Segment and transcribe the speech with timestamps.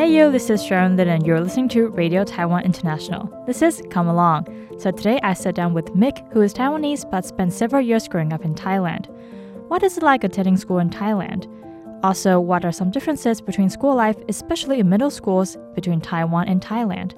[0.00, 3.28] Hey you, this is Sharon Lin and you're listening to Radio Taiwan International.
[3.46, 4.46] This is Come Along.
[4.78, 8.32] So today I sat down with Mick, who is Taiwanese but spent several years growing
[8.32, 9.10] up in Thailand.
[9.68, 11.46] What is it like attending school in Thailand?
[12.02, 16.62] Also, what are some differences between school life, especially in middle schools, between Taiwan and
[16.62, 17.12] Thailand?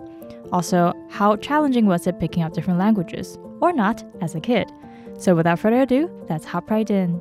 [0.50, 4.72] Also, how challenging was it picking up different languages, or not, as a kid?
[5.17, 7.21] So without further ado, let's hop right in.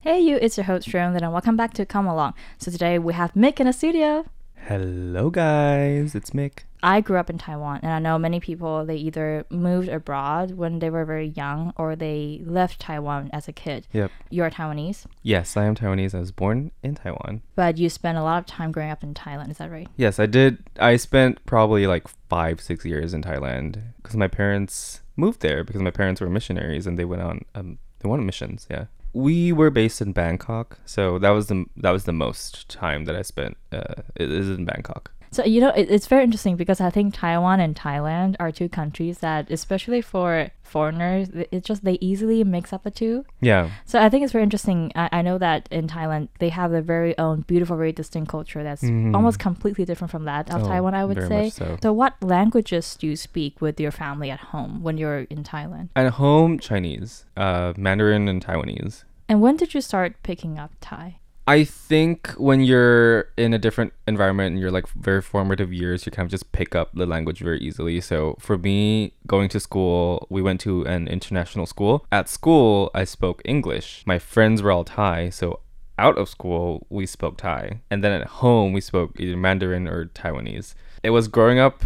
[0.00, 2.34] Hey you, it's your host Sharon Lin, and welcome back to Come Along.
[2.58, 4.26] So today we have Mick in the studio.
[4.66, 6.14] Hello, guys.
[6.14, 6.60] It's Mick.
[6.82, 10.78] I grew up in Taiwan, and I know many people they either moved abroad when
[10.78, 13.86] they were very young or they left Taiwan as a kid.
[13.92, 14.10] Yep.
[14.30, 16.14] You're Taiwanese, Yes, I am Taiwanese.
[16.14, 17.42] I was born in Taiwan.
[17.54, 19.50] but you spent a lot of time growing up in Thailand.
[19.50, 19.88] Is that right?
[19.98, 20.64] Yes, I did.
[20.78, 25.82] I spent probably like five, six years in Thailand because my parents moved there because
[25.82, 28.66] my parents were missionaries and they went on um they went on missions.
[28.70, 28.86] Yeah.
[29.14, 33.16] We were based in Bangkok, so that was the that was the most time that
[33.16, 33.56] I spent.
[33.72, 35.12] Uh, is in Bangkok.
[35.34, 38.68] So you know it, it's very interesting because I think Taiwan and Thailand are two
[38.68, 43.24] countries that, especially for foreigners, it's just they easily mix up the two.
[43.40, 43.70] Yeah.
[43.84, 44.92] So I think it's very interesting.
[44.94, 48.62] I, I know that in Thailand they have their very own beautiful, very distinct culture
[48.62, 49.14] that's Mhm.
[49.16, 50.94] almost completely different from that of Oh, Taiwan.
[50.94, 51.50] I would say.
[51.50, 51.78] so.
[51.82, 55.88] So what languages do you speak with your family at home when you're in Thailand?
[55.96, 59.04] At home, Chinese, uh, Mandarin, and Taiwanese.
[59.28, 61.18] And when did you start picking up Thai?
[61.46, 66.12] I think when you're in a different environment and you're like very formative years, you
[66.12, 68.00] kind of just pick up the language very easily.
[68.00, 72.06] So for me, going to school, we went to an international school.
[72.10, 74.04] At school, I spoke English.
[74.06, 75.60] My friends were all Thai, so
[75.98, 77.80] out of school, we spoke Thai.
[77.90, 80.74] And then at home, we spoke either Mandarin or Taiwanese.
[81.02, 81.82] It was growing up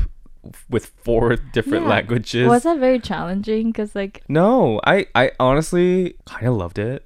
[0.71, 1.91] with four different Yeah.
[1.91, 2.49] languages.
[2.49, 3.67] Was that very challenging?
[3.73, 7.05] Because like, No, I I honestly kind of loved it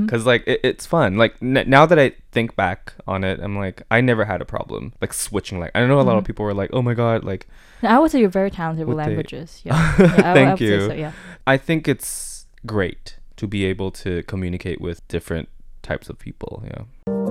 [0.00, 1.16] Because like it, it's fun.
[1.16, 4.44] Like n- now that I think back on it, I'm like I never had a
[4.44, 5.60] problem like switching.
[5.60, 6.26] Like I know a lot of Mhm.
[6.26, 7.46] people were like, oh my god, like
[7.82, 9.60] I would say you're very talented with Would they- languages.
[9.64, 10.80] Yeah, yeah I, I Thank would say you.
[10.88, 11.12] so, yeah.
[11.46, 15.48] I think it's great to be able to communicate with different
[15.82, 16.62] types of people.
[16.66, 17.21] Yeah.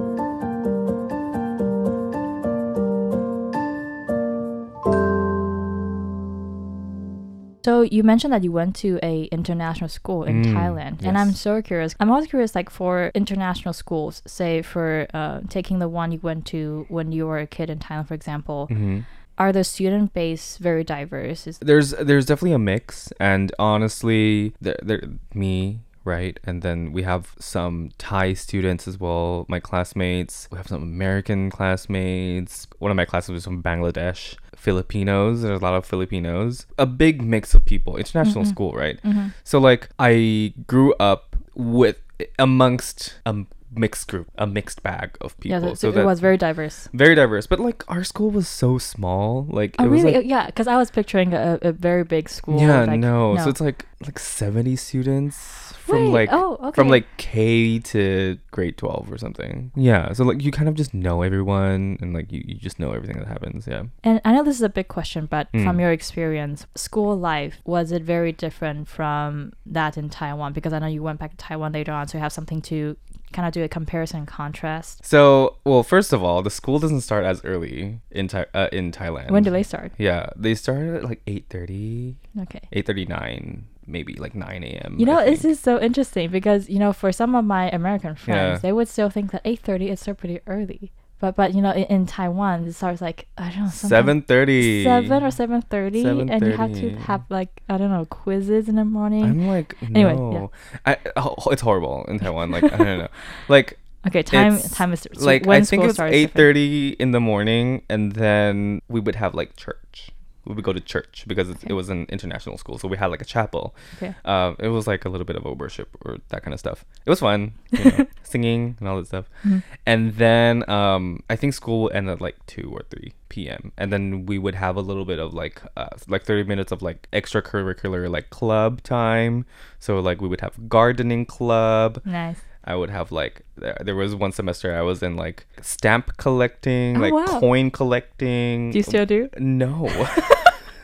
[7.63, 11.33] So you mentioned that you went to a international school in Mm, Thailand, and I'm
[11.33, 11.95] so curious.
[11.99, 16.45] I'm always curious, like for international schools, say for uh, taking the one you went
[16.47, 19.01] to when you were a kid in Thailand, for example, hmm
[19.37, 21.47] are the student base very diverse?
[21.47, 25.01] Is There's there's definitely a mix, and honestly, there, there
[25.33, 29.45] me right, and then we have some Thai students as well.
[29.47, 32.67] My classmates, we have some American classmates.
[32.79, 35.41] One of my classmates was from Bangladesh, Filipinos.
[35.43, 36.65] There's a lot of Filipinos.
[36.77, 37.97] A big mix of people.
[37.97, 38.47] International Mhm.
[38.49, 39.01] school, right?
[39.03, 39.33] Mhm.
[39.43, 41.97] So like I grew up with
[42.39, 43.35] amongst a
[43.73, 45.69] mixed group, a mixed bag of people.
[45.69, 46.89] yeah, so, it that was very diverse.
[46.93, 47.47] very diverse.
[47.47, 49.45] But like our school was so small.
[49.49, 50.17] Like Oh it was really?
[50.17, 52.59] like yeah, because I was picturing a, a very big school.
[52.59, 53.37] yeah, like, no.
[53.37, 56.75] So it's like like 70 students from Wait, like oh, okay.
[56.75, 59.71] from like K to grade 12 or something.
[59.75, 60.11] Yeah.
[60.13, 63.17] So like you kind of just know everyone and like you, you just know everything
[63.19, 63.67] that happens.
[63.67, 63.83] Yeah.
[64.03, 65.81] And I know this is a big question, but from Mm.
[65.81, 70.53] your experience, school life, was it very different from that in Taiwan?
[70.53, 72.97] Because I know you went back to Taiwan later on, so you have something to
[73.31, 75.05] kind of do a comparison and contrast.
[75.05, 78.91] So, well, first of all, the school doesn't start as early in Thai- uh, in
[78.91, 79.31] Thailand.
[79.31, 79.91] When do they start?
[79.97, 82.61] Yeah, they start at like 8:30, Okay.
[82.73, 84.95] 8:39, maybe like 9 a.m.
[84.99, 88.57] You know, this is so interesting because you know, for some of my American friends,
[88.57, 88.57] Yeah.
[88.59, 90.91] they would still think that eight thirty is still pretty early.
[91.21, 94.83] But but you know, in, in Taiwan, it starts like I don't know, sometimes 7:30.
[94.83, 98.75] seven or seven thirty, and you have to have like I don't know quizzes in
[98.75, 99.23] the morning.
[99.23, 100.49] I'm like, Anyway, no.
[100.83, 102.49] I, oh, it's horrible in Taiwan.
[102.49, 103.07] Like, I don't know.
[103.47, 103.77] Like,
[104.07, 107.11] okay, time it's time is like I think school it was starts eight thirty in
[107.11, 110.09] the morning, and then we would have like church.
[110.51, 111.67] We would go to church because Okay.
[111.71, 113.73] it was an international school, so we had like a chapel.
[113.95, 114.13] Okay.
[114.25, 116.83] Uh, it was like a little bit of a worship or that kind of stuff.
[117.05, 119.25] It was fun, you know, singing and all that stuff.
[119.45, 119.63] Mhm.
[119.85, 123.71] And then um, I think school would end at like two or three p.m.
[123.77, 126.81] And then we would have a little bit of like uh, like thirty minutes of
[126.81, 129.45] like extracurricular like club time.
[129.79, 132.01] So like we would have gardening club.
[132.05, 132.41] Nice.
[132.63, 136.97] I would have like there, there was one semester I was in like stamp collecting,
[136.97, 137.39] Oh, like wow.
[137.39, 138.69] coin collecting.
[138.71, 139.29] Do you still do?
[139.39, 139.89] No.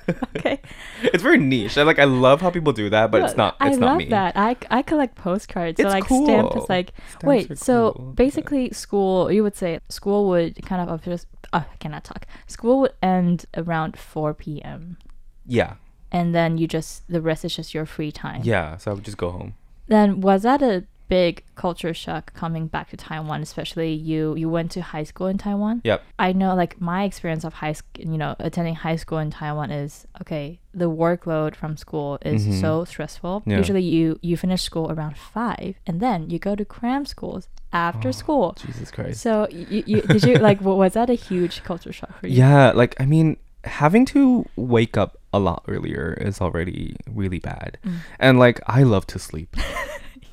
[0.38, 0.62] Okay.
[1.04, 1.78] it's very niche.
[1.78, 3.98] I like I love how people do that, but it's not it's I not love
[3.98, 4.06] me.
[4.10, 4.38] that.
[4.38, 5.80] I, I collect postcards.
[5.82, 6.64] So It's like stamp cool.
[6.64, 7.58] is like Stamps wait.
[7.58, 11.76] So cool, but- basically, school you would say school would kind of just oh, I
[11.80, 12.26] cannot talk.
[12.48, 14.98] School would end around four p.m.
[15.46, 15.76] Yeah.
[16.12, 18.42] and then you just the rest is just your free time.
[18.44, 18.78] Yeah.
[18.78, 19.56] So I would just go home.
[19.88, 24.72] Then was that a big culture shock coming back to Taiwan, especially you you went
[24.72, 25.82] to high school in Taiwan.
[25.84, 26.04] Yep.
[26.20, 29.72] I know like my experience of high school, you know, attending high school in Taiwan
[29.72, 32.62] is okay, the workload from school is Mhm.
[32.62, 33.44] so stressful.
[33.46, 33.58] Yeah.
[33.58, 38.10] Usually you you finish school around 5 and then you go to cram schools after
[38.10, 38.56] Oh, school.
[38.66, 39.22] Jesus Christ.
[39.22, 42.38] So you, you did you like was that a huge culture shock for you?
[42.44, 47.78] Yeah, like I mean, having to wake up a lot earlier is already really bad.
[47.86, 47.94] Mm.
[48.20, 49.56] And like I love to sleep.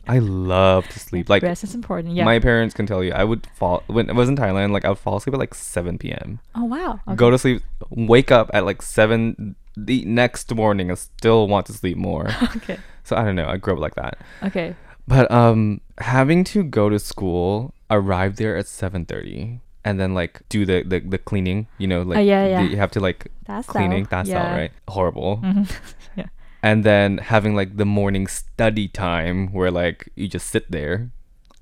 [0.07, 1.29] I love to sleep.
[1.29, 2.15] Like rest is important.
[2.15, 2.25] Yeah.
[2.25, 4.73] my parents can tell you, I would fall when I was in Thailand.
[4.73, 6.41] Like I would fall asleep at like 7 p.m.
[6.55, 7.01] oh wow.
[7.07, 7.17] Okay.
[7.17, 11.73] Go to sleep, wake up at like 7 the next morning, and still want to
[11.73, 12.29] sleep more.
[12.57, 12.79] okay.
[13.03, 13.49] so I don't know.
[13.49, 14.19] I grew up like that.
[14.43, 14.77] Okay.
[15.07, 19.61] But um, having to go to school, arrive there at 7:30.
[19.87, 22.63] And then like do the, the, the cleaning, you know, like Oh, yeah, yeah.
[22.63, 24.07] you have to like That's cleaning.
[24.09, 24.43] That's yeah.
[24.43, 24.71] all right.
[24.89, 25.41] Horrible.
[25.45, 25.71] Mhm.
[26.17, 26.29] yeah.
[26.65, 31.11] And then having like the morning study time where like you just sit there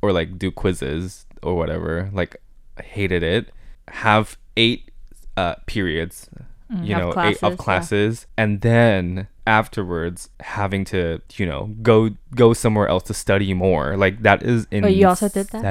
[0.01, 2.09] or like do quizzes or whatever.
[2.13, 2.37] Like
[2.83, 3.51] hated it.
[3.89, 4.91] Have eight
[5.37, 6.31] uh periods,
[6.73, 7.57] Mm, you of know, eight classes, of yeah.
[7.57, 8.27] classes.
[8.39, 13.97] And then afterwards having to, you know, go go somewhere else to study more.
[13.97, 14.85] Like that is insane.
[14.85, 15.65] Oh, you also did that?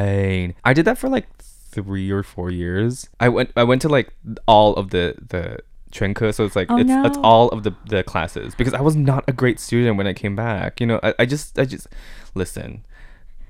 [0.63, 3.10] I did that for like three or four years.
[3.19, 4.13] I went I went to like
[4.48, 5.60] all of the the
[5.92, 8.96] Trenka, so it's like Oh, it's it's all of the the classes because I was
[8.96, 10.80] not a great student when I came back.
[10.82, 11.88] You know, I, I just I just
[12.36, 12.84] listen.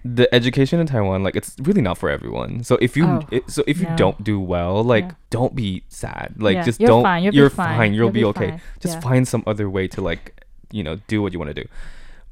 [0.04, 2.64] The education in Taiwan, like it's really not for everyone.
[2.64, 5.12] So if you Oh, it, so if you don't do well, like Yeah.
[5.30, 6.34] don't be sad.
[6.40, 7.04] Like Yeah, just you're don't.
[7.04, 7.94] fine, You'll you're fine, fine.
[7.94, 8.50] You'll, you'll be, okay.
[8.52, 9.00] fine, Just yeah.
[9.02, 11.68] find some other way to like you know do what you want to do.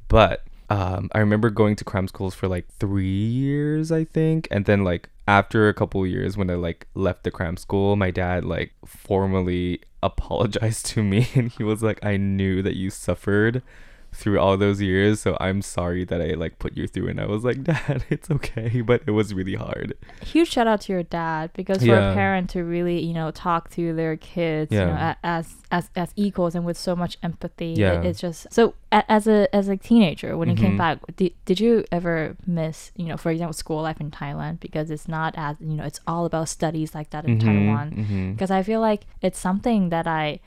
[0.08, 4.64] But um, I remember going to cram schools for like three years, I think, and
[4.64, 8.44] then like after a couple years when I like left the cram school, my dad
[8.44, 13.62] like formally apologized to me, and he was like, "I knew that you suffered."
[14.12, 17.26] Through all those years so i'm sorry that i like put you through and i
[17.26, 21.02] was like dad it's okay but it was really hard huge shout out to your
[21.04, 22.10] dad because for Yeah.
[22.10, 25.14] a parent to really you know talk to their kids you know Yeah.
[25.22, 28.02] as as as equals and with so much empathy it- Yeah.
[28.02, 30.78] it's just so as a as a teenager when you came Mhm.
[30.78, 34.90] back did, did you ever miss you know for example school life in thailand because
[34.90, 38.32] it's not as you know it's all about studies like that in Mhm, taiwan mhm.
[38.34, 40.40] because I feel like it's something that I,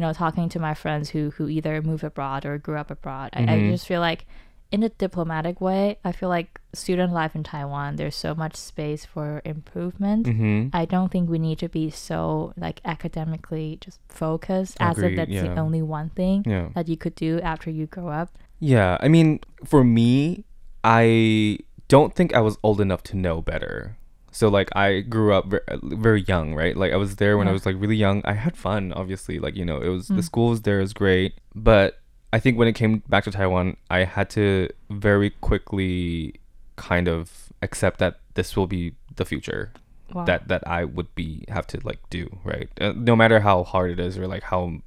[0.00, 3.28] you know, talking to my friends who who either move abroad or grew up abroad,
[3.34, 3.70] I, I Mhm.
[3.72, 4.24] just feel like
[4.72, 9.04] in a diplomatic way, I feel like student life in Taiwan, there's so much space
[9.04, 10.26] for improvement.
[10.26, 10.70] Mhm.
[10.72, 15.28] I don't think we need to be so like academically just focused as if that's
[15.42, 18.30] the only one thing yeah that you could do after you grow up.
[18.58, 20.44] Yeah, I mean, for me,
[20.82, 21.58] I
[21.88, 23.98] don't think I was old enough to know better.
[24.32, 26.76] So like I grew up very, very young, right?
[26.76, 28.22] Like I was there when I was like really young.
[28.24, 29.38] I had fun, obviously.
[29.38, 30.16] Like you know, it was Mm.
[30.16, 31.98] the school was there it was great, but
[32.32, 36.34] I think when it came back to Taiwan, I had to very quickly
[36.76, 39.72] kind of accept that this will be the future
[40.14, 40.24] Wow.
[40.24, 42.68] that that I would be have to like do, right?
[42.80, 44.78] Uh, no matter how hard it is or like how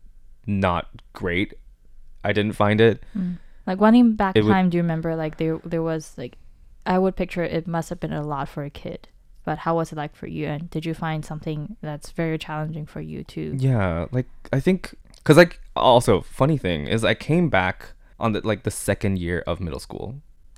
[0.47, 1.53] not great
[2.25, 3.03] I didn't find it.
[3.17, 3.37] Mm.
[3.67, 6.37] Like running back It would- time, do you remember like there there was like
[6.85, 9.07] I would picture it must have been a lot for a kid.
[9.45, 10.47] But how was it like for you?
[10.47, 13.55] And did you find something that's very challenging for you too?
[13.57, 18.45] Yeah, like I think because like also funny thing is I came back on the
[18.45, 20.15] like the second year of middle school,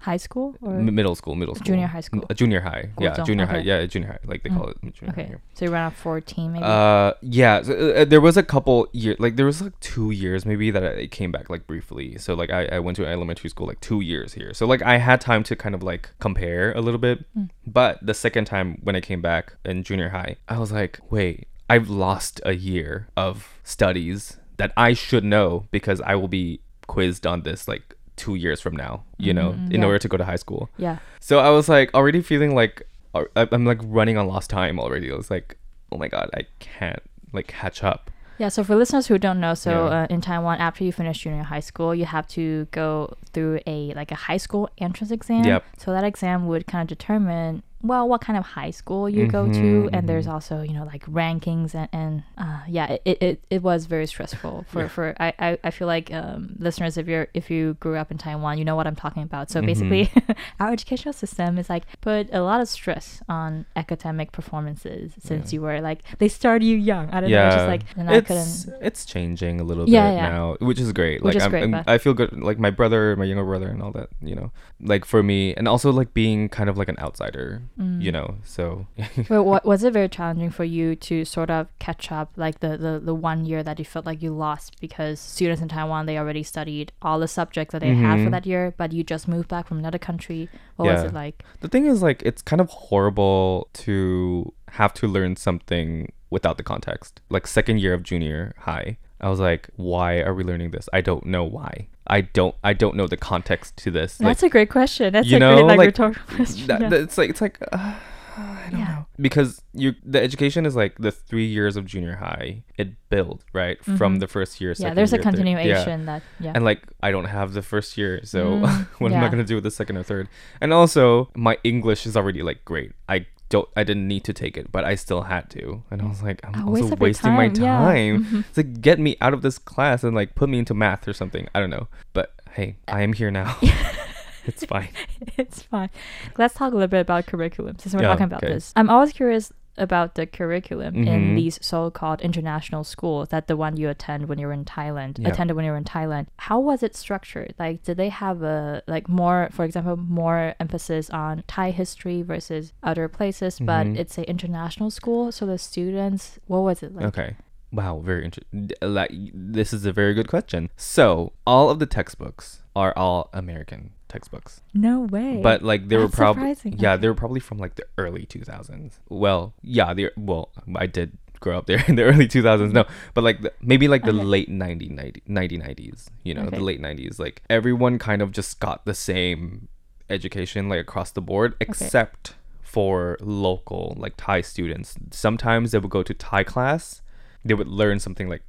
[0.10, 2.20] High school or M- middle school, middle school, Junior high school.
[2.22, 4.58] N- uh, junior high, yeah, junior high, yeah, junior high, like they Mm.
[4.58, 5.26] call it junior high okay?
[5.32, 5.42] here.
[5.56, 6.64] So you ran at fourteen maybe.
[6.64, 10.46] Uh, yeah, so, uh, there was a couple years, like there was like two years
[10.46, 12.18] maybe that I came back like briefly.
[12.20, 14.54] So like I, I went to elementary school like two years here.
[14.54, 17.26] So like I had time to kind of like compare a little bit.
[17.36, 17.50] Mm.
[17.66, 21.48] But the second time when I came back in junior high, I was like, wait,
[21.70, 27.26] I've lost a year of studies that I should know because I will be quizzed
[27.26, 29.86] on this like two years from now, you know, Mhm, in yeah.
[29.88, 30.70] order to go to high school.
[30.78, 30.98] yeah.
[31.20, 35.12] So I was like already feeling like uh, I'm like running on lost time already.
[35.12, 35.58] I was like,
[35.92, 37.02] oh my god, I can't
[37.34, 38.12] like catch up.
[38.38, 40.02] Yeah, so for listeners who don't know, so Yeah.
[40.04, 43.94] uh, in Taiwan, after you finish junior high school, you have to go through a
[43.96, 45.46] like a high school entrance exam.
[45.46, 45.64] Yep.
[45.78, 49.46] So that exam would kind of determine well what kind of high school you go
[49.48, 50.34] to, Mhm, and there's mhm.
[50.34, 54.66] also you know like rankings and, and uh, yeah, it, it, it was very stressful
[54.72, 54.88] for Yeah.
[54.88, 58.18] for I, I, I feel like um, listeners if you're if you grew up in
[58.18, 59.50] Taiwan, you know what I'm talking about.
[59.52, 59.66] So Mhm.
[59.66, 60.04] basically,
[60.60, 65.58] our educational system is like put a lot of stress on academic performances since Yeah.
[65.58, 67.10] you were like they started you young.
[67.12, 68.42] I don't know, it's just like and I couldn't.
[68.42, 70.30] it's it's changing a little Yeah, bit yeah.
[70.30, 71.22] now, which is great.
[71.24, 72.32] Which like is I'm, great, I'm- I feel good.
[72.42, 74.10] Like my brother, my younger brother, and all that.
[74.22, 74.52] You know,
[74.82, 77.62] like for me, and also like being kind of like an outsider.
[77.80, 78.02] Mm.
[78.02, 78.36] you know.
[78.46, 78.88] So
[79.28, 82.78] But what was it very challenging for you to sort of catch up, like the,
[82.78, 86.18] the the one year that you felt like you lost because students in Taiwan they
[86.18, 88.32] already studied all the subjects that they had for Mhm.
[88.32, 90.48] that year, but you just moved back from another country.
[90.78, 91.44] What was it like?
[91.60, 96.64] the thing is, like, it's kind of horrible to have to learn something without the
[96.64, 97.22] context.
[97.30, 100.88] Like second year of junior high, I was like, why are we learning this?
[100.94, 101.88] I don't know why.
[102.08, 102.54] I don't.
[102.64, 104.20] I don't know the context to this.
[104.20, 105.14] Like, That's a great question.
[105.14, 106.68] That's you a know, great like, like, rhetorical question.
[106.68, 106.94] that, yeah.
[107.06, 107.96] it's like it's like uh,
[108.38, 108.86] I don't Yeah.
[108.88, 112.64] know because you the education is like the three years of junior high.
[112.78, 114.20] It builds right from Mhm.
[114.20, 114.76] the first year.
[114.78, 115.30] yeah, there's a year, yeah.
[115.32, 116.52] continuation that yeah.
[116.54, 119.24] And like I don't have the first year, so Mm, what am.
[119.24, 120.28] I gonna do with the second or third?
[120.62, 122.92] And also my English is already like great.
[123.10, 125.84] I don't I didn't need to take it, but I still had to.
[125.92, 127.78] And I was like, I'm A also wasting my time, yeah.
[127.80, 128.54] time Mhm.
[128.54, 131.48] to get me out of this class and like put me into math or something.
[131.54, 131.88] I don't know.
[132.14, 133.58] But hey, I am here now.
[134.46, 134.90] it's fine.
[135.38, 135.90] it's fine.
[136.38, 138.54] Let's talk a little bit about curriculum since we're Yeah, talking about okay.
[138.54, 138.74] this.
[138.76, 141.36] I'm always curious about the curriculum in Mhm.
[141.36, 145.30] these so-called international schools that the one you attend when you're in Thailand Yeah.
[145.30, 146.28] attended when you were in Thailand.
[146.38, 147.54] How was it structured?
[147.60, 152.74] Like did they have a like more for example more emphasis on Thai history versus
[152.84, 153.98] other places but Mhm.
[153.98, 157.06] it's a international school so the students what was it like?
[157.06, 157.36] Okay.
[157.72, 158.70] Wow, very interesting.
[158.82, 160.70] Like this is a very good question.
[160.78, 164.62] So, all of the textbooks are all American textbooks.
[164.74, 165.40] No way.
[165.42, 167.02] But like they were probably yeah, Okay.
[167.02, 169.00] they were probably from like the early 2000s.
[169.10, 172.72] Well, yeah, they well, I did grow up there in the early 2000s.
[172.72, 174.24] No, but like the, maybe like the Okay.
[174.24, 176.58] late 90, 90 1990s, you know, Okay.
[176.58, 177.20] the late 90s.
[177.20, 179.68] Like everyone kind of just got the same
[180.10, 184.96] education like across the board except for local like Thai students.
[185.12, 187.02] Sometimes they would go to Thai class,
[187.44, 188.44] they would learn something like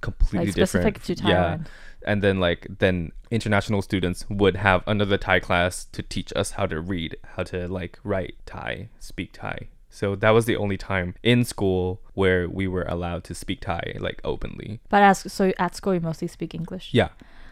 [0.00, 0.96] completely like different.
[0.96, 1.66] specific to Yeah Thailand.
[2.06, 6.66] And then like then international students would have another Thai class to teach us how
[6.66, 9.68] to read, how to like write Thai, speak Thai.
[9.90, 13.96] So that was the only time in school where we were allowed to speak Thai
[13.98, 14.80] like openly.
[14.88, 16.90] But as so at school you mostly speak English.
[16.92, 17.10] Yeah.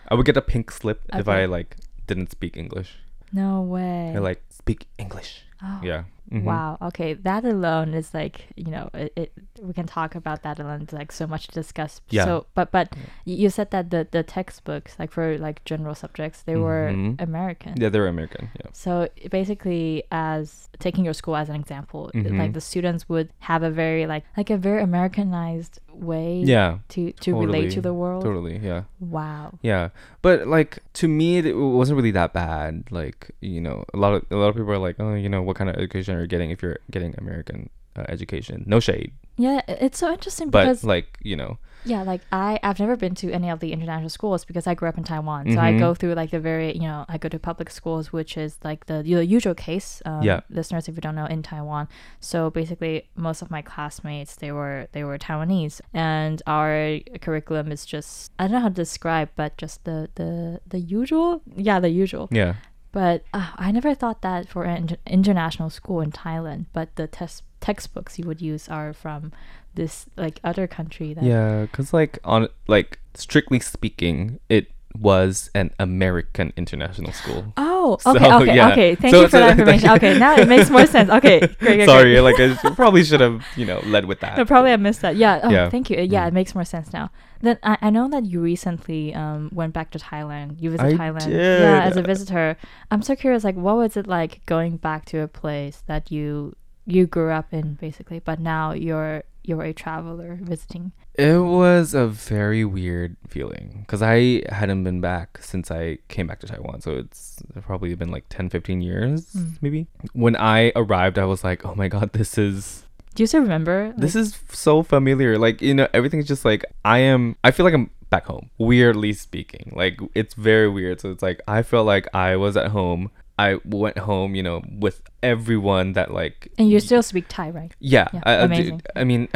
[0.09, 1.77] I would get a pink slip if I like
[2.07, 2.99] didn't speak English.
[3.33, 4.13] No way.
[4.17, 5.45] I like speak English.
[5.63, 5.81] Oh.
[5.83, 6.05] Yeah.
[6.33, 6.45] Mhm.
[6.45, 6.79] Wow.
[6.81, 9.33] Okay, that alone is like you know it, it.
[9.61, 10.83] We can talk about that alone.
[10.83, 12.01] It's like so much to discuss.
[12.11, 12.25] Yeah.
[12.25, 12.95] So, but but
[13.27, 17.21] y you said that the the textbooks like for like general subjects they were Mhm.
[17.21, 17.75] American.
[17.77, 18.49] Yeah, they were American.
[18.55, 18.71] Yeah.
[18.73, 22.39] So basically, as taking your school as an example, Mhm.
[22.39, 26.79] like the students would have a very like like a very Americanized way Yeah.
[26.95, 28.23] to to relate to the world.
[28.25, 28.57] Totally.
[28.59, 28.85] Yeah.
[29.01, 29.59] Wow.
[29.63, 29.89] Yeah,
[30.23, 32.85] but like to me, it wasn't really that bad.
[32.91, 35.43] Like you know, a lot of a lot of people are like, oh, you know,
[35.43, 38.65] what kind of education are getting if you're getting American uh, education?
[38.67, 42.79] No shade, Yeah, it's so interesting but because like you know, Yeah, like I I've
[42.79, 45.43] never been to any of the international schools because I grew up in Taiwan.
[45.55, 45.79] So I Mhm.
[45.85, 48.81] go through like the very you know I go to public schools, which is like
[48.91, 49.89] the the usual case.
[50.05, 50.41] Um, Yeah.
[50.59, 51.89] listeners, if you don't know, in Taiwan.
[52.21, 57.83] So basically, most of my classmates they were they were Taiwanese, and our curriculum is
[57.95, 61.41] just I don't know how to describe, but just the the the usual.
[61.57, 62.29] Yeah, the usual.
[62.31, 62.55] yeah,
[62.93, 66.67] But uh, I never thought that for an international school in Thailand.
[66.73, 69.33] But the test textbooks you would use are from
[69.75, 71.15] this like other country.
[71.15, 74.69] That, yeah, because like on like strictly speaking, it
[74.99, 77.53] was an American international school.
[77.57, 77.70] Oh,
[78.01, 78.71] So, okay, okay, yeah.
[78.73, 78.95] okay.
[78.95, 79.91] Thank So- you for so- that information.
[79.97, 81.09] Okay, now it makes more sense.
[81.19, 82.21] Okay, great, great, Sorry, great.
[82.21, 84.37] like I probably should have you know led with that.
[84.39, 85.17] No, probably I missed that.
[85.17, 85.41] Yeah.
[85.43, 85.71] Oh, Yeah.
[85.71, 85.97] thank you.
[86.01, 86.29] Yeah, Mm.
[86.29, 87.11] it makes more sense now.
[87.43, 90.61] Then I, I know that you recently um went back to Thailand.
[90.63, 91.25] You visited I Thailand.
[91.25, 91.61] did.
[91.67, 92.57] Yeah, as a visitor.
[92.91, 93.45] I'm so curious.
[93.45, 96.55] Like, what was it like going back to a place that you
[96.87, 100.93] you grew up in, basically, but now you're you're a traveler visiting?
[101.15, 106.41] It was a very weird feeling because I hadn't been back since I came back
[106.41, 106.81] to Taiwan.
[106.81, 109.59] So it's probably been like 10, 15 years, Mm.
[109.61, 109.87] maybe.
[110.13, 112.85] When I arrived, I was like, oh my God, this is.
[113.15, 113.93] Do you still remember?
[113.99, 115.37] This is so familiar.
[115.37, 119.13] Like, you know, everything's just like, I am, I feel like I'm back home, weirdly
[119.13, 119.73] speaking.
[119.75, 121.01] Like, it's very weird.
[121.01, 123.11] So it's like, I felt like I was at home.
[123.41, 127.73] I went home, you know, with everyone that, like, and you still speak Thai, right?
[127.81, 128.83] yeah, Yeah, I, I, amazing.
[128.95, 129.29] I mean,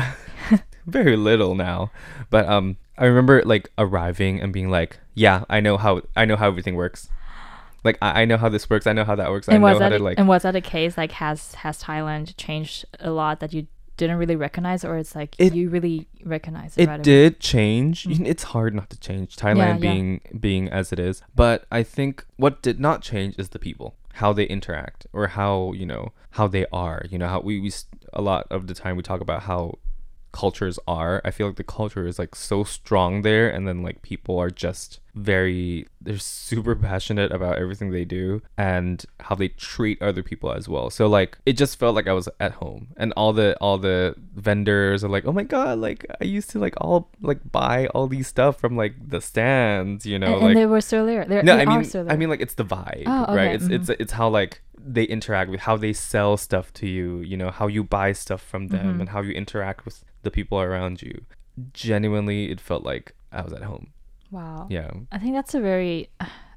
[0.86, 1.90] very little now,
[2.28, 6.36] but um, I remember like arriving and being like, "Yeah, I know how I know
[6.36, 7.08] how everything works.
[7.82, 8.86] Like I, I know how this works.
[8.86, 9.48] I know how that works.
[9.48, 10.98] I and know was how that to like." and was that a case?
[10.98, 15.34] Like, has has Thailand changed a lot that you didn't really recognize, or it's like
[15.38, 16.82] It- you really recognize it?
[16.82, 17.02] It right away?
[17.02, 18.04] did change.
[18.04, 18.26] Mm.
[18.26, 19.78] It's hard not to change Thailand yeah.
[19.78, 23.94] being being as it is, but I think what did not change is the people,
[24.14, 27.04] how they interact, or how you know how they are.
[27.10, 27.72] You know how we we
[28.12, 29.78] a lot of the time we talk about how
[30.34, 31.22] cultures are.
[31.24, 34.50] I feel like the culture is like so strong there, and then like people are
[34.50, 40.52] just very they're super passionate about everything they do and how they treat other people
[40.52, 40.90] as well.
[40.90, 44.16] So like it just felt like I was at home, and all the all the
[44.34, 48.08] vendors are like, oh my god, like I used to like all like buy all
[48.08, 51.24] these stuff from like the stands, you know, and, like and they were still there.
[51.24, 53.54] They're, no, they I are mean, I mean, like it's the vibe, Oh, okay, right?
[53.54, 53.74] It's mm-hmm.
[53.74, 57.20] it's it's how like they interact with how they sell stuff to you.
[57.20, 59.00] You know, how you buy stuff from them, Mhm.
[59.00, 61.24] and how you interact with the people around you.
[61.72, 63.88] Genuinely, it felt like I was at home.
[64.30, 64.66] wow.
[64.68, 66.08] Yeah, I think that's a very,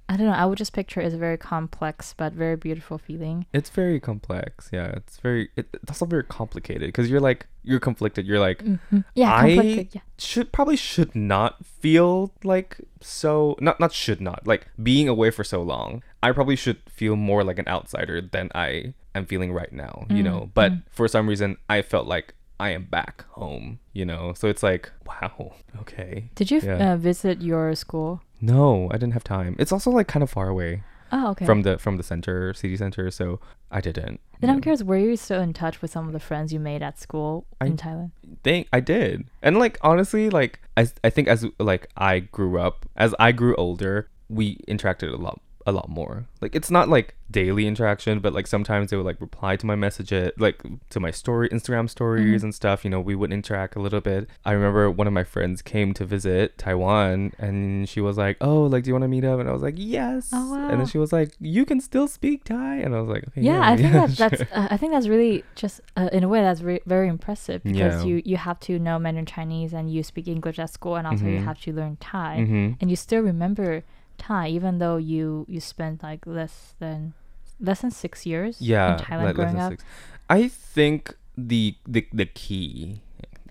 [0.10, 0.34] I don't know.
[0.34, 3.46] I would just picture it as a very complex but very beautiful feeling.
[3.54, 4.70] it's very complex.
[4.74, 5.50] Yeah, it's very.
[5.56, 8.26] It, it's also very complicated because you're like you're conflicted.
[8.26, 9.04] You're like Mhm.
[9.14, 9.90] Yeah, I-.
[9.92, 10.02] Yeah.
[10.18, 15.44] should probably should not feel like so not not should not like being away for
[15.44, 19.74] so long i probably should feel more like an outsider than i am feeling right
[19.74, 20.84] now you know Mm, but mm.
[20.90, 24.92] for some reason i felt like i am back home you know so it's like
[25.06, 26.94] wow okay Did you Yeah.
[26.94, 28.22] uh, visit your school?
[28.42, 31.46] no i didn't have time it's also like kind of far away Oh, okay.
[31.46, 33.40] from the from the center city center so
[33.72, 34.62] i didn't then I'm Yeah.
[34.62, 37.48] curious, were you still in touch with some of the friends you made at school
[37.60, 38.12] I- in Thailand?
[38.44, 39.26] think I did.
[39.42, 43.56] And like honestly, like I I think as like I grew up, as I grew
[43.56, 46.26] older, we interacted a lot a lot more.
[46.42, 49.76] Like it's not like daily interaction, but like sometimes they would like reply to my
[49.76, 52.46] messages, like to my story Instagram stories Mhm.
[52.46, 54.30] and stuff, you know, we would interact a little bit.
[54.46, 58.62] I remember one of my friends came to visit Taiwan and she was like, "Oh,
[58.64, 60.70] like do you want to meet up?" And I was like, "Yes." Oh, wow.
[60.70, 63.42] And then she was like, "You can still speak Thai." And I was like, okay,
[63.42, 66.30] Yeah, I think yeah, that's sure." uh, I think that's really just uh, in a
[66.30, 68.10] way that's re- very impressive because Yeah.
[68.10, 71.26] you you have to know Mandarin Chinese and you speak English at school and also
[71.26, 71.44] you Mhm.
[71.50, 72.78] have to learn Thai Mhm.
[72.80, 73.84] and you still remember
[74.18, 77.14] Thai even though you you spent like less than
[77.60, 79.72] less than six years yeah in Thailand like growing up.
[79.74, 79.84] six.
[80.30, 83.02] i think the the, the key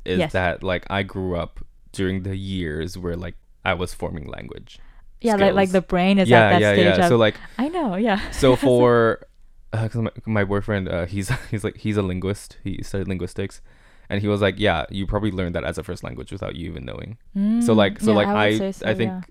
[0.05, 0.33] is Yes.
[0.33, 1.61] that like i grew up
[1.93, 4.79] during the years where like i was forming language
[5.21, 7.35] Yeah, like like the brain is yeah at that yeah stage yeah of so like
[7.59, 8.21] I know, yeah.
[8.43, 9.27] so for
[9.73, 13.61] uh, 'cause my, my boyfriend uh, he's he's like he's a linguist he studied linguistics
[14.09, 16.69] and he was like yeah you probably learned that as a first language without you
[16.71, 17.19] even knowing
[17.63, 19.23] so Mm, like so yeah, like would i say I, think yeah.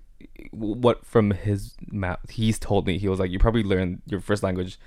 [0.56, 4.42] What from his map he's told me he was like you probably learned your first
[4.42, 4.78] language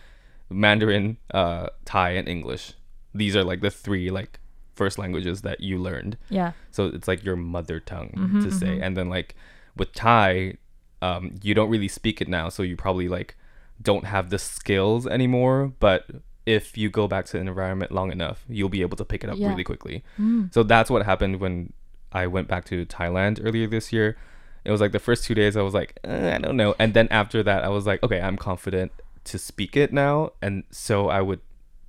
[0.49, 2.73] mandarin uh thai and english
[3.13, 4.39] these are like the three like
[4.75, 6.53] first languages that you learned yeah.
[6.71, 8.83] so it's like your mother tongue Mhm, to say mhm.
[8.83, 9.35] and then like
[9.75, 10.55] with thai
[11.01, 13.35] um you don't really speak it now so you probably like
[13.81, 16.05] don't have the skills anymore but
[16.45, 19.29] if you go back to an environment long enough you'll be able to pick it
[19.29, 19.49] up Yeah.
[19.49, 20.53] really quickly Mm.
[20.53, 21.73] so that's what happened when
[22.11, 24.17] I went back to Thailand earlier this year.
[24.65, 26.75] It was like the first two days I was like, eh, I don't know.
[26.79, 28.91] And then after that, I was like, okay, I'm confident
[29.25, 30.31] to speak it now.
[30.41, 31.39] And so I would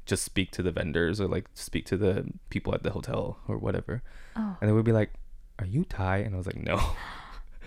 [0.07, 3.59] just speak to the vendors or like speak to the people at the hotel or
[3.59, 4.03] whatever.
[4.37, 4.57] Oh.
[4.61, 5.11] And they would be like,
[5.59, 6.19] Are you Thai?
[6.19, 6.81] And I was like, No.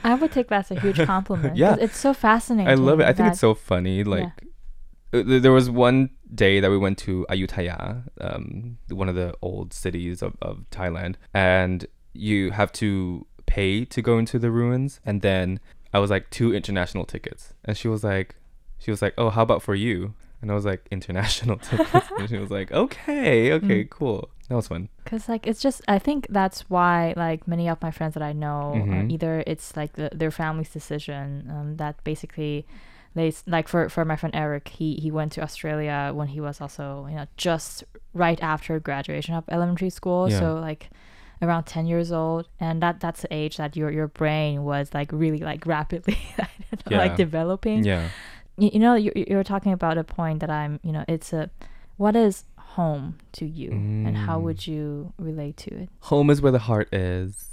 [0.03, 1.55] I would take that as a huge compliment.
[1.55, 2.69] yeah, It's so fascinating.
[2.69, 3.05] I love it.
[3.05, 4.03] I think it's so funny.
[4.03, 4.25] Like,
[5.13, 9.33] uh, th- there was one day that we went to Ayutthaya, um, one of the
[9.41, 14.91] old cities of, of Thailand, and you have to pay to go into the ruins.
[15.07, 15.59] And then
[15.95, 17.53] I was like, two international tickets.
[17.65, 18.29] And she was like,
[18.83, 20.13] she was like, oh, how about for you?
[20.41, 22.07] And I was like, international tickets.
[22.17, 23.89] and she was like, okay, okay, Mm.
[23.97, 24.21] cool.
[24.49, 24.89] That was fun.
[25.09, 28.33] Cause like it's just I think that's why like many of my friends that I
[28.43, 29.11] know uh, Mhm.
[29.15, 32.65] either it's like the, their family's decision um, that basically
[33.15, 36.59] they like for for my friend Eric he he went to Australia when he was
[36.63, 37.83] also you know just
[38.25, 40.39] right after graduation of elementary school Yeah.
[40.41, 40.83] so like
[41.43, 45.09] around 10 years old and that that's the age that your your brain was like
[45.11, 46.47] really like rapidly know,
[46.89, 46.97] Yeah.
[47.03, 48.09] like developing Yeah.
[48.57, 51.49] you, you know you you're talking about a point that i'm you know it's a
[51.97, 54.43] what is home to you and how Mm.
[54.45, 57.49] would you relate to it home is where the heart is.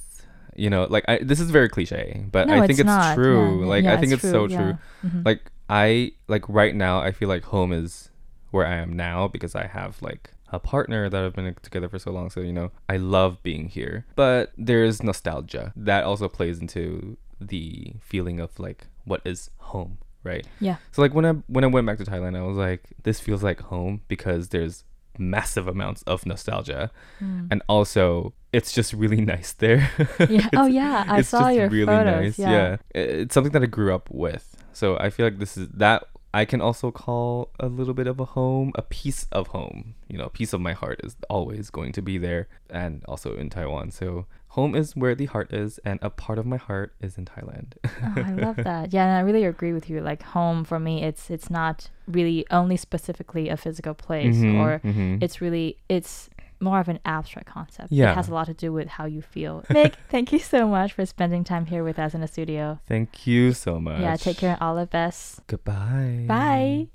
[0.56, 3.60] You know, like I, this is very cliche, but no I think it's, it's, true.
[3.60, 4.56] Yeah, like yeah, I think it's, so yeah.
[4.58, 4.72] true.
[5.08, 5.24] Mhm.
[5.24, 8.10] Like I like right now I feel like home is
[8.50, 11.98] where I am now because I have like a partner that I've been together for
[11.98, 12.30] so long.
[12.30, 14.04] So you know, I love being here.
[14.16, 20.46] But there's nostalgia that also plays into the feeling of like what is home, right?
[20.60, 23.20] yeah So like when I when I went back to Thailand, I was like, this
[23.20, 24.84] feels like home because there's
[25.18, 27.48] massive amounts of nostalgia Mm.
[27.50, 29.90] and also it's just really nice there.
[30.30, 32.38] yeah oh yeah i saw your really photos nice.
[32.38, 34.56] yeah, I- It's something that I grew up with.
[34.72, 38.20] So I feel like this is that I can also call a little bit of
[38.20, 39.94] a home, a piece of home.
[40.08, 43.34] You know, a piece of my heart is always going to be there and also
[43.36, 43.90] in Taiwan.
[43.90, 47.24] So home is where the heart is and a part of my heart is in
[47.24, 47.74] Thailand.
[47.84, 51.04] oh, i love that yeah and i really agree with you like home for me
[51.04, 55.22] it's it's not really only specifically a physical place Mhm, or mhm.
[55.22, 56.28] it's really it's
[56.60, 57.90] more of an abstract concept.
[57.90, 58.12] Yeah.
[58.12, 59.64] It has a lot to do with how you feel.
[59.70, 62.78] Mick, thank you so much for spending time here with us in the studio.
[62.86, 64.00] Thank you so much.
[64.00, 65.46] Yeah, take care and all the best.
[65.46, 66.24] Goodbye.
[66.26, 66.88] Bye.